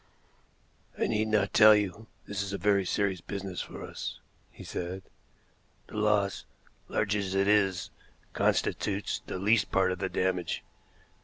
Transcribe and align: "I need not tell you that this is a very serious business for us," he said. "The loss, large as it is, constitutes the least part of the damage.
"I 0.97 1.05
need 1.05 1.27
not 1.27 1.53
tell 1.53 1.75
you 1.75 2.07
that 2.23 2.29
this 2.29 2.41
is 2.41 2.53
a 2.53 2.57
very 2.57 2.85
serious 2.87 3.21
business 3.21 3.61
for 3.61 3.83
us," 3.83 4.19
he 4.49 4.63
said. 4.63 5.03
"The 5.85 5.97
loss, 5.97 6.43
large 6.87 7.15
as 7.15 7.35
it 7.35 7.47
is, 7.47 7.91
constitutes 8.33 9.21
the 9.27 9.37
least 9.37 9.69
part 9.71 9.91
of 9.91 9.99
the 9.99 10.09
damage. 10.09 10.63